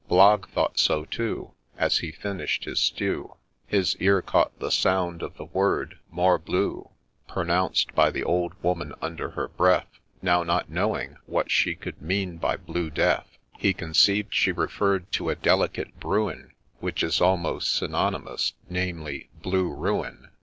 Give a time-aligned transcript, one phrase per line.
[0.09, 3.35] Blogg thought so too;— As he finish'd his stew,
[3.67, 8.95] His ear caught the sound of the word' Morbleu I' Pronounced by the old woman
[8.99, 9.99] under her breath.
[10.23, 13.37] Now, not knowing what she could mean by' Blue Death!
[13.47, 20.29] * He conceiv'd she referr'd to a delicate brewing Which is almost synonymous,— namely,' Blue Ruin.'